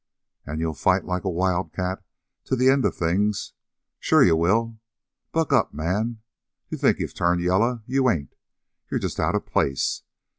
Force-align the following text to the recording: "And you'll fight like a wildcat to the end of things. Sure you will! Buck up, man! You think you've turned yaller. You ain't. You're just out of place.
"And 0.47 0.59
you'll 0.59 0.73
fight 0.73 1.05
like 1.05 1.25
a 1.25 1.29
wildcat 1.29 2.03
to 2.45 2.55
the 2.55 2.71
end 2.71 2.85
of 2.85 2.95
things. 2.95 3.53
Sure 3.99 4.23
you 4.23 4.35
will! 4.35 4.79
Buck 5.31 5.53
up, 5.53 5.75
man! 5.75 6.21
You 6.69 6.79
think 6.79 6.97
you've 6.97 7.13
turned 7.13 7.39
yaller. 7.41 7.83
You 7.85 8.09
ain't. 8.09 8.33
You're 8.89 8.99
just 8.99 9.19
out 9.19 9.35
of 9.35 9.45
place. 9.45 10.01